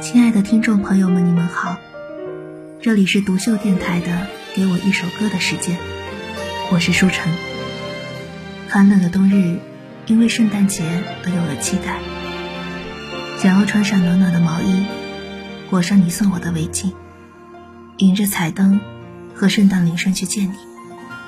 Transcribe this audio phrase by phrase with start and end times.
[0.00, 1.76] 亲爱的听众朋友们，你们好，
[2.80, 4.06] 这里是独秀电台的
[4.54, 5.76] 《给我一首歌的时间》，
[6.70, 7.32] 我是舒晨。
[8.68, 9.58] 寒冷的冬日，
[10.06, 10.84] 因为圣诞节
[11.24, 11.98] 而有了期待，
[13.38, 14.86] 想要穿上暖暖的毛衣，
[15.68, 16.92] 裹上你送我的围巾，
[17.98, 18.80] 迎着彩灯
[19.34, 20.54] 和圣诞铃声去见你。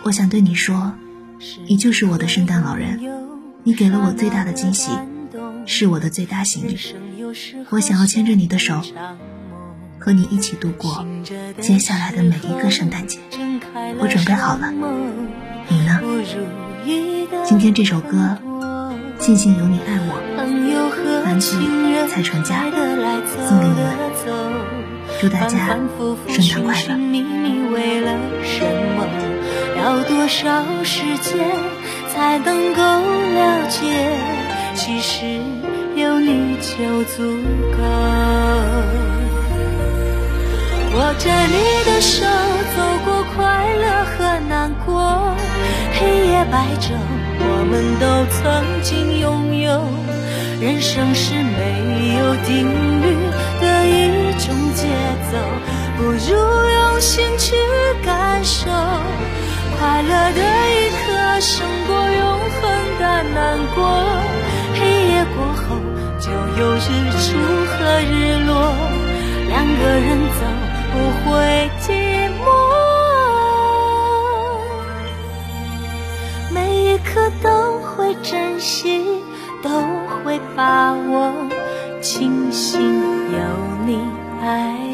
[0.05, 0.93] 我想对你说，
[1.69, 3.01] 你就是我的圣诞老人，
[3.62, 4.91] 你给了我最大的惊喜，
[5.67, 6.77] 是我的最大幸运。
[7.71, 8.81] 我想要牵着你的手，
[9.99, 11.07] 和你一起度过
[11.61, 13.18] 接下来的每一个圣诞节。
[13.99, 14.71] 我准备好了，
[15.68, 16.00] 你呢？
[17.45, 18.39] 今天这首歌
[19.18, 20.21] 《庆幸有你爱我》，
[21.25, 21.57] 来自
[22.09, 22.65] 蔡淳佳，
[23.49, 23.87] 送给你们，
[25.21, 25.76] 祝大家
[26.29, 26.89] 圣诞快乐。
[29.76, 31.37] 要多少时间
[32.15, 33.83] 才能够了解
[34.77, 35.25] 其实
[35.95, 37.23] 有你就足
[37.73, 37.83] 够，
[40.95, 42.27] 握着你的手
[42.77, 45.35] 走过快乐和难过，
[45.95, 46.93] 黑夜白昼
[47.39, 48.43] 我们都曾
[48.83, 49.81] 经拥有。
[50.61, 52.67] 人生是没有定
[53.01, 53.17] 律
[53.61, 54.89] 的一种节
[55.31, 55.33] 奏，
[55.97, 57.55] 不如用心去
[58.05, 58.70] 感受。
[59.79, 62.23] 快乐的一刻胜过永
[62.61, 62.63] 恒
[62.98, 63.03] 的
[63.35, 63.83] 难过，
[66.57, 66.79] 有日
[67.19, 68.13] 出和日
[68.47, 68.53] 落，
[69.49, 70.07] 两个人
[70.39, 70.41] 走
[70.93, 71.85] 不会寂
[72.39, 72.47] 寞，
[76.53, 77.49] 每一刻都
[77.81, 79.03] 会珍惜，
[79.63, 79.69] 都
[80.23, 81.33] 会把握，
[82.01, 82.81] 庆幸
[83.33, 83.39] 有
[83.85, 83.99] 你
[84.41, 84.94] 爱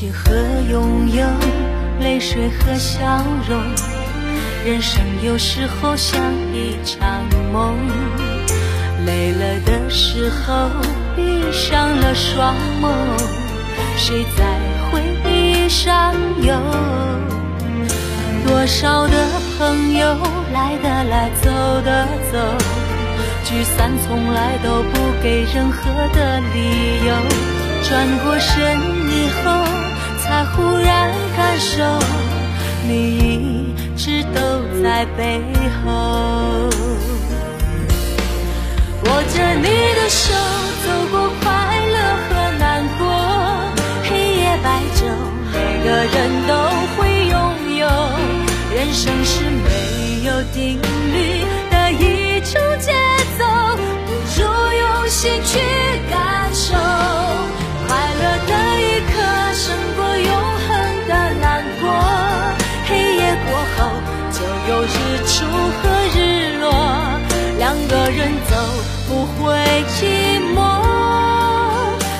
[0.00, 0.32] 去和
[0.70, 1.26] 拥有
[2.00, 3.60] 泪水和笑容，
[4.64, 6.18] 人生有时候像
[6.54, 7.22] 一场
[7.52, 7.76] 梦。
[9.04, 10.70] 累了的时候，
[11.14, 12.88] 闭上了双眸，
[13.98, 14.44] 谁在
[14.90, 16.54] 回忆上游？
[18.46, 19.12] 多少的
[19.58, 20.16] 朋友
[20.54, 21.50] 来的来，走
[21.84, 22.38] 的走，
[23.44, 27.14] 聚散从来都不给任何的理由。
[27.82, 28.78] 转过身
[29.10, 29.89] 以后。
[30.30, 31.82] 才忽然感受，
[32.86, 34.40] 你一直都
[34.80, 35.42] 在背
[35.82, 35.90] 后。
[39.06, 40.32] 握着你的手，
[40.84, 41.50] 走过快
[41.90, 41.96] 乐
[42.28, 42.30] 和
[42.60, 43.02] 难过，
[44.04, 45.02] 黑夜白昼，
[45.52, 46.16] 每个人
[46.46, 46.54] 都
[46.94, 47.34] 会拥
[47.78, 47.88] 有。
[48.72, 49.68] 人生是没
[50.26, 50.80] 有定
[51.12, 52.92] 律的一种节
[53.36, 53.44] 奏，
[54.06, 54.46] 不如
[54.78, 55.58] 用心去
[56.08, 56.89] 感受。
[65.50, 65.82] 和
[66.14, 66.68] 日落，
[67.58, 68.54] 两个人走
[69.08, 69.38] 不会
[69.88, 69.98] 寂
[70.54, 70.58] 寞，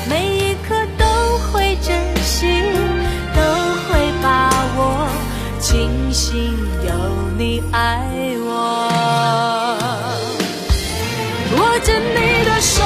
[0.08, 1.04] 每一刻都
[1.38, 2.46] 会珍惜，
[3.34, 3.40] 都
[3.86, 3.88] 会
[4.22, 4.78] 把握，
[5.60, 6.90] 庆幸有
[7.38, 8.02] 你爱
[8.40, 8.48] 我。
[11.56, 12.82] 握着你的手，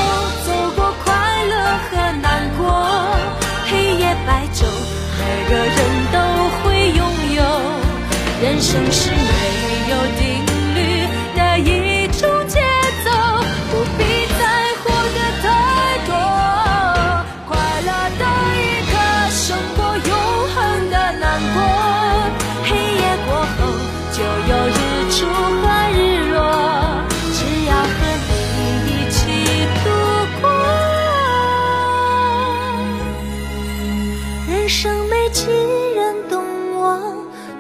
[0.46, 1.12] 走过快
[1.44, 1.54] 乐
[1.90, 2.62] 和难过，
[3.66, 4.64] 黑夜白昼，
[5.18, 5.76] 每个人
[6.12, 6.16] 都
[6.60, 6.98] 会拥
[7.34, 7.42] 有，
[8.42, 9.10] 人生是。
[34.64, 35.44] 人生没几
[35.94, 36.42] 人懂
[36.74, 36.98] 我，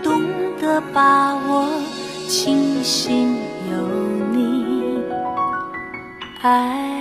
[0.02, 0.22] 懂
[0.58, 1.68] 得把握，
[2.30, 3.36] 庆幸
[3.70, 3.86] 有
[4.32, 5.02] 你
[6.40, 6.93] 爱。